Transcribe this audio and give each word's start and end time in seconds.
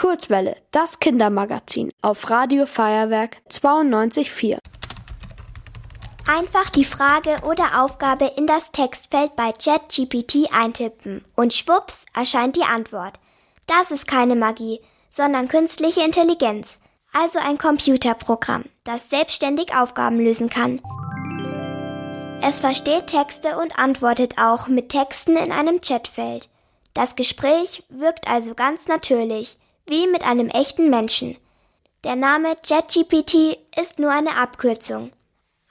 Kurzwelle, 0.00 0.56
das 0.70 0.98
Kindermagazin 0.98 1.92
auf 2.00 2.30
Radio 2.30 2.64
Feuerwerk 2.64 3.36
92.4. 3.50 4.56
Einfach 6.26 6.70
die 6.70 6.86
Frage 6.86 7.36
oder 7.46 7.84
Aufgabe 7.84 8.32
in 8.38 8.46
das 8.46 8.72
Textfeld 8.72 9.36
bei 9.36 9.52
ChatGPT 9.52 10.54
eintippen 10.54 11.22
und 11.36 11.52
schwupps 11.52 12.06
erscheint 12.14 12.56
die 12.56 12.62
Antwort. 12.62 13.20
Das 13.66 13.90
ist 13.90 14.08
keine 14.08 14.36
Magie, 14.36 14.80
sondern 15.10 15.48
künstliche 15.48 16.00
Intelligenz, 16.00 16.80
also 17.12 17.38
ein 17.38 17.58
Computerprogramm, 17.58 18.64
das 18.84 19.10
selbstständig 19.10 19.74
Aufgaben 19.76 20.18
lösen 20.18 20.48
kann. 20.48 20.80
Es 22.40 22.62
versteht 22.62 23.08
Texte 23.08 23.58
und 23.58 23.78
antwortet 23.78 24.38
auch 24.38 24.66
mit 24.66 24.88
Texten 24.88 25.36
in 25.36 25.52
einem 25.52 25.82
Chatfeld. 25.82 26.48
Das 26.94 27.16
Gespräch 27.16 27.82
wirkt 27.90 28.26
also 28.28 28.54
ganz 28.54 28.88
natürlich, 28.88 29.58
wie 29.90 30.06
mit 30.06 30.24
einem 30.24 30.48
echten 30.48 30.88
Menschen. 30.88 31.36
Der 32.04 32.16
Name 32.16 32.56
ChatGPT 32.66 33.58
ist 33.78 33.98
nur 33.98 34.10
eine 34.10 34.36
Abkürzung. 34.36 35.12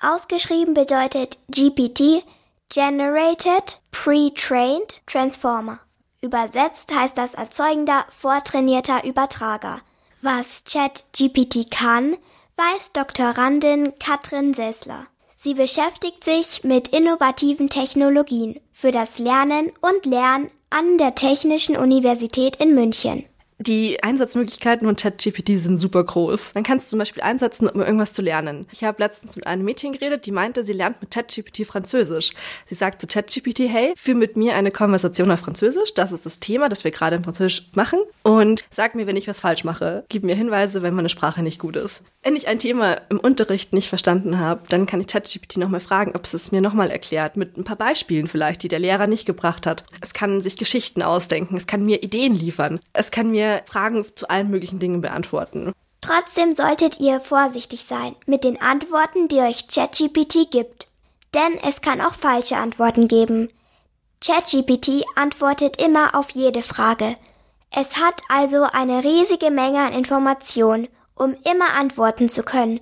Ausgeschrieben 0.00 0.74
bedeutet 0.74 1.38
GPT 1.48 2.22
Generated 2.68 3.78
Pre-Trained 3.92 5.00
Transformer. 5.06 5.80
Übersetzt 6.20 6.94
heißt 6.94 7.16
das 7.16 7.34
erzeugender, 7.34 8.04
vortrainierter 8.10 9.04
Übertrager. 9.04 9.80
Was 10.20 10.64
ChatGPT 10.64 11.70
kann, 11.70 12.16
weiß 12.56 12.92
Doktorandin 12.92 13.94
Katrin 13.98 14.52
Sessler. 14.52 15.06
Sie 15.36 15.54
beschäftigt 15.54 16.24
sich 16.24 16.64
mit 16.64 16.88
innovativen 16.88 17.70
Technologien 17.70 18.58
für 18.72 18.90
das 18.90 19.20
Lernen 19.20 19.70
und 19.80 20.04
Lernen 20.04 20.50
an 20.68 20.98
der 20.98 21.14
Technischen 21.14 21.76
Universität 21.76 22.56
in 22.56 22.74
München. 22.74 23.24
Die 23.60 24.00
Einsatzmöglichkeiten 24.04 24.86
von 24.86 24.94
ChatGPT 24.94 25.58
sind 25.58 25.78
super 25.78 26.04
groß. 26.04 26.54
Man 26.54 26.62
kann 26.62 26.78
es 26.78 26.86
zum 26.86 27.00
Beispiel 27.00 27.24
einsetzen, 27.24 27.68
um 27.68 27.80
irgendwas 27.80 28.12
zu 28.12 28.22
lernen. 28.22 28.66
Ich 28.70 28.84
habe 28.84 29.02
letztens 29.02 29.34
mit 29.34 29.48
einem 29.48 29.64
Mädchen 29.64 29.92
geredet, 29.92 30.26
die 30.26 30.30
meinte, 30.30 30.62
sie 30.62 30.72
lernt 30.72 31.00
mit 31.00 31.10
ChatGPT 31.10 31.66
Französisch. 31.66 32.34
Sie 32.66 32.76
sagt 32.76 33.00
zu 33.00 33.08
ChatGPT, 33.08 33.60
hey, 33.68 33.94
führ 33.96 34.14
mit 34.14 34.36
mir 34.36 34.54
eine 34.54 34.70
Konversation 34.70 35.32
auf 35.32 35.40
Französisch. 35.40 35.92
Das 35.94 36.12
ist 36.12 36.24
das 36.24 36.38
Thema, 36.38 36.68
das 36.68 36.84
wir 36.84 36.92
gerade 36.92 37.16
in 37.16 37.24
Französisch 37.24 37.68
machen. 37.74 37.98
Und 38.22 38.64
sag 38.70 38.94
mir, 38.94 39.08
wenn 39.08 39.16
ich 39.16 39.26
was 39.26 39.40
falsch 39.40 39.64
mache. 39.64 40.04
Gib 40.08 40.22
mir 40.22 40.36
Hinweise, 40.36 40.82
wenn 40.82 40.94
meine 40.94 41.08
Sprache 41.08 41.42
nicht 41.42 41.58
gut 41.58 41.74
ist. 41.74 42.04
Wenn 42.22 42.36
ich 42.36 42.46
ein 42.46 42.60
Thema 42.60 43.00
im 43.08 43.18
Unterricht 43.18 43.72
nicht 43.72 43.88
verstanden 43.88 44.38
habe, 44.38 44.62
dann 44.68 44.86
kann 44.86 45.00
ich 45.00 45.08
ChatGPT 45.08 45.56
nochmal 45.56 45.80
fragen, 45.80 46.12
ob 46.14 46.24
es 46.24 46.34
es 46.34 46.52
mir 46.52 46.60
nochmal 46.60 46.92
erklärt, 46.92 47.36
mit 47.36 47.56
ein 47.56 47.64
paar 47.64 47.76
Beispielen 47.76 48.28
vielleicht, 48.28 48.62
die 48.62 48.68
der 48.68 48.78
Lehrer 48.78 49.08
nicht 49.08 49.26
gebracht 49.26 49.66
hat. 49.66 49.84
Es 50.00 50.14
kann 50.14 50.40
sich 50.40 50.56
Geschichten 50.56 51.02
ausdenken, 51.02 51.56
es 51.56 51.66
kann 51.66 51.84
mir 51.84 52.04
Ideen 52.04 52.34
liefern, 52.34 52.78
es 52.92 53.10
kann 53.10 53.30
mir 53.30 53.47
Fragen 53.66 54.04
zu 54.14 54.28
allen 54.28 54.50
möglichen 54.50 54.78
Dingen 54.78 55.00
beantworten. 55.00 55.72
Trotzdem 56.00 56.54
solltet 56.54 57.00
ihr 57.00 57.20
vorsichtig 57.20 57.84
sein 57.84 58.14
mit 58.26 58.44
den 58.44 58.60
Antworten, 58.60 59.28
die 59.28 59.40
euch 59.40 59.68
ChatGPT 59.68 60.50
gibt. 60.50 60.86
Denn 61.34 61.58
es 61.66 61.82
kann 61.82 62.00
auch 62.00 62.14
falsche 62.14 62.56
Antworten 62.56 63.08
geben. 63.08 63.50
ChatGPT 64.24 65.04
antwortet 65.16 65.80
immer 65.80 66.14
auf 66.14 66.30
jede 66.30 66.62
Frage. 66.62 67.16
Es 67.70 67.96
hat 67.96 68.22
also 68.28 68.62
eine 68.64 69.04
riesige 69.04 69.50
Menge 69.50 69.80
an 69.80 69.92
Informationen, 69.92 70.88
um 71.14 71.36
immer 71.44 71.74
antworten 71.74 72.28
zu 72.28 72.42
können. 72.42 72.80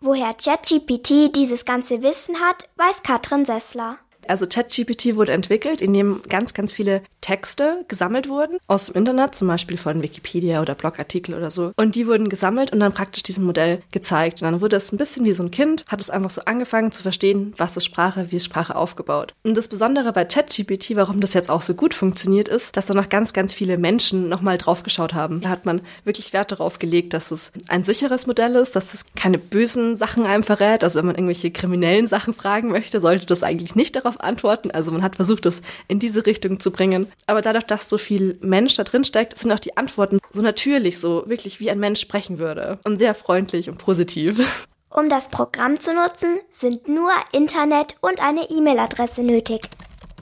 Woher 0.00 0.34
ChatGPT 0.34 1.34
dieses 1.34 1.64
ganze 1.64 2.02
Wissen 2.02 2.40
hat, 2.40 2.68
weiß 2.76 3.02
Katrin 3.02 3.44
Sessler. 3.44 3.98
Also 4.28 4.46
ChatGPT 4.46 5.16
wurde 5.16 5.32
entwickelt, 5.32 5.80
in 5.80 5.92
dem 5.92 6.22
ganz, 6.28 6.54
ganz 6.54 6.72
viele 6.72 7.02
Texte 7.20 7.84
gesammelt 7.88 8.28
wurden 8.28 8.58
aus 8.66 8.86
dem 8.86 8.96
Internet, 8.96 9.34
zum 9.34 9.48
Beispiel 9.48 9.76
von 9.76 10.02
Wikipedia 10.02 10.60
oder 10.60 10.74
Blogartikel 10.74 11.34
oder 11.34 11.50
so. 11.50 11.72
Und 11.76 11.94
die 11.94 12.06
wurden 12.06 12.28
gesammelt 12.28 12.72
und 12.72 12.80
dann 12.80 12.92
praktisch 12.92 13.22
diesem 13.22 13.44
Modell 13.44 13.82
gezeigt. 13.92 14.42
Und 14.42 14.50
dann 14.50 14.60
wurde 14.60 14.76
es 14.76 14.92
ein 14.92 14.96
bisschen 14.96 15.24
wie 15.24 15.32
so 15.32 15.42
ein 15.42 15.50
Kind, 15.50 15.84
hat 15.88 16.00
es 16.00 16.10
einfach 16.10 16.30
so 16.30 16.42
angefangen 16.44 16.92
zu 16.92 17.02
verstehen, 17.02 17.54
was 17.56 17.76
ist 17.76 17.84
Sprache, 17.84 18.26
wie 18.30 18.36
ist 18.36 18.44
Sprache 18.44 18.76
aufgebaut. 18.76 19.34
Und 19.42 19.56
das 19.56 19.68
Besondere 19.68 20.12
bei 20.12 20.24
ChatGPT, 20.24 20.96
warum 20.96 21.20
das 21.20 21.34
jetzt 21.34 21.50
auch 21.50 21.62
so 21.62 21.74
gut 21.74 21.94
funktioniert, 21.94 22.48
ist, 22.48 22.76
dass 22.76 22.86
da 22.86 22.94
noch 22.94 23.08
ganz, 23.08 23.32
ganz 23.32 23.52
viele 23.52 23.78
Menschen 23.78 24.28
nochmal 24.28 24.58
draufgeschaut 24.58 25.14
haben. 25.14 25.40
Da 25.40 25.48
hat 25.48 25.66
man 25.66 25.80
wirklich 26.04 26.32
Wert 26.32 26.52
darauf 26.52 26.78
gelegt, 26.78 27.14
dass 27.14 27.30
es 27.30 27.52
ein 27.68 27.84
sicheres 27.84 28.26
Modell 28.26 28.54
ist, 28.56 28.76
dass 28.76 28.94
es 28.94 29.04
keine 29.16 29.38
bösen 29.38 29.96
Sachen 29.96 30.26
einem 30.26 30.42
verrät. 30.42 30.84
Also 30.84 30.98
wenn 30.98 31.06
man 31.06 31.14
irgendwelche 31.14 31.50
kriminellen 31.50 32.06
Sachen 32.06 32.34
fragen 32.34 32.70
möchte, 32.70 33.00
sollte 33.00 33.26
das 33.26 33.42
eigentlich 33.42 33.74
nicht 33.74 33.96
darauf 34.14 34.20
antworten. 34.20 34.70
Also 34.70 34.92
man 34.92 35.02
hat 35.02 35.16
versucht, 35.16 35.46
es 35.46 35.62
in 35.88 35.98
diese 35.98 36.26
Richtung 36.26 36.60
zu 36.60 36.70
bringen. 36.70 37.10
Aber 37.26 37.42
dadurch, 37.42 37.64
dass 37.64 37.88
so 37.88 37.98
viel 37.98 38.38
Mensch 38.40 38.74
da 38.74 38.84
drin 38.84 39.04
steckt, 39.04 39.36
sind 39.36 39.52
auch 39.52 39.58
die 39.58 39.76
Antworten 39.76 40.18
so 40.32 40.42
natürlich, 40.42 40.98
so 40.98 41.24
wirklich 41.26 41.60
wie 41.60 41.70
ein 41.70 41.78
Mensch 41.78 42.00
sprechen 42.00 42.38
würde. 42.38 42.78
Und 42.84 42.98
sehr 42.98 43.14
freundlich 43.14 43.68
und 43.68 43.78
positiv. 43.78 44.66
Um 44.96 45.08
das 45.08 45.26
Programm 45.26 45.80
zu 45.80 45.92
nutzen, 45.92 46.38
sind 46.50 46.86
nur 46.86 47.10
Internet 47.32 47.96
und 48.00 48.22
eine 48.22 48.48
E-Mail-Adresse 48.48 49.24
nötig. 49.24 49.62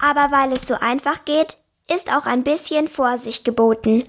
Aber 0.00 0.34
weil 0.36 0.52
es 0.52 0.66
so 0.66 0.74
einfach 0.74 1.24
geht, 1.24 1.58
ist 1.88 2.12
auch 2.12 2.26
ein 2.26 2.42
bisschen 2.42 2.88
Vorsicht 2.88 3.44
geboten. 3.44 4.02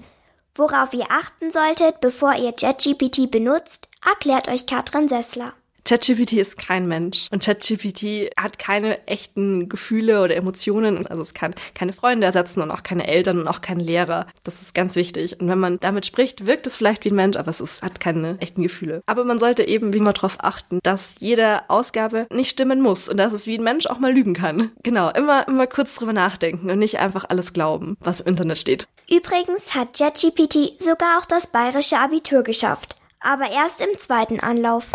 Worauf 0.56 0.92
ihr 0.94 1.06
achten 1.10 1.52
solltet, 1.52 2.00
bevor 2.00 2.34
ihr 2.34 2.54
JetGPT 2.58 3.30
benutzt, 3.30 3.88
erklärt 4.04 4.48
euch 4.48 4.66
Katrin 4.66 5.06
Sessler. 5.06 5.52
ChatGPT 5.88 6.34
ist 6.34 6.58
kein 6.58 6.86
Mensch 6.86 7.28
und 7.30 7.42
ChatGPT 7.42 8.30
hat 8.38 8.58
keine 8.58 9.06
echten 9.06 9.70
Gefühle 9.70 10.22
oder 10.22 10.36
Emotionen. 10.36 11.06
Also 11.06 11.22
es 11.22 11.32
kann 11.32 11.54
keine 11.74 11.94
Freunde 11.94 12.26
ersetzen 12.26 12.60
und 12.60 12.70
auch 12.70 12.82
keine 12.82 13.06
Eltern 13.06 13.38
und 13.40 13.48
auch 13.48 13.62
keinen 13.62 13.80
Lehrer. 13.80 14.26
Das 14.44 14.60
ist 14.60 14.74
ganz 14.74 14.96
wichtig. 14.96 15.40
Und 15.40 15.48
wenn 15.48 15.58
man 15.58 15.80
damit 15.80 16.04
spricht, 16.04 16.44
wirkt 16.44 16.66
es 16.66 16.76
vielleicht 16.76 17.06
wie 17.06 17.10
ein 17.10 17.14
Mensch, 17.14 17.38
aber 17.38 17.48
es 17.48 17.62
ist, 17.62 17.82
hat 17.82 18.00
keine 18.00 18.38
echten 18.38 18.62
Gefühle. 18.62 19.02
Aber 19.06 19.24
man 19.24 19.38
sollte 19.38 19.66
eben 19.66 19.94
wie 19.94 19.96
immer 19.96 20.12
darauf 20.12 20.36
achten, 20.40 20.78
dass 20.82 21.14
jede 21.20 21.70
Ausgabe 21.70 22.26
nicht 22.30 22.50
stimmen 22.50 22.82
muss 22.82 23.08
und 23.08 23.16
dass 23.16 23.32
es 23.32 23.46
wie 23.46 23.56
ein 23.56 23.64
Mensch 23.64 23.86
auch 23.86 23.98
mal 23.98 24.12
lügen 24.12 24.34
kann. 24.34 24.70
Genau, 24.82 25.10
immer, 25.10 25.46
immer 25.48 25.66
kurz 25.66 25.94
drüber 25.96 26.12
nachdenken 26.12 26.70
und 26.70 26.78
nicht 26.78 26.98
einfach 26.98 27.26
alles 27.28 27.52
glauben, 27.52 27.96
was 28.00 28.20
im 28.20 28.28
Internet 28.28 28.58
steht. 28.58 28.88
Übrigens 29.10 29.74
hat 29.74 29.98
ChatGPT 29.98 30.80
sogar 30.80 31.18
auch 31.18 31.26
das 31.26 31.46
bayerische 31.46 31.98
Abitur 31.98 32.42
geschafft. 32.42 32.96
Aber 33.20 33.50
erst 33.50 33.80
im 33.80 33.98
zweiten 33.98 34.40
Anlauf. 34.40 34.90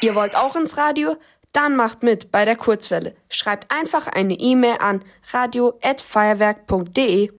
Ihr 0.00 0.14
wollt 0.14 0.36
auch 0.36 0.56
ins 0.56 0.76
Radio? 0.76 1.16
Dann 1.52 1.74
macht 1.74 2.02
mit 2.02 2.30
bei 2.30 2.44
der 2.44 2.56
Kurzwelle. 2.56 3.14
Schreibt 3.30 3.72
einfach 3.72 4.06
eine 4.06 4.34
E-Mail 4.34 4.76
an 4.78 5.02
radio@feuerwerk.de. 5.32 7.30